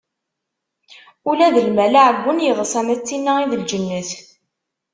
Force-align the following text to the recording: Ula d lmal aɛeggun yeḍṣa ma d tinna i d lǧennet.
Ula 1.29 1.47
d 1.55 1.55
lmal 1.67 1.93
aɛeggun 2.01 2.43
yeḍṣa 2.45 2.81
ma 2.85 2.95
d 2.99 3.01
tinna 3.07 3.33
i 3.43 3.45
d 3.51 3.53
lǧennet. 3.61 4.11